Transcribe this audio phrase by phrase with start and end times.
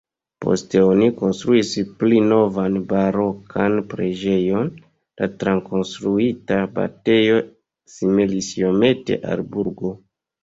[0.43, 1.71] Poste oni konstruis
[2.03, 4.71] pli novan barokan preĝejon,
[5.21, 7.35] la trakonstruita abatejo
[7.97, 9.93] similis iomete al burgo.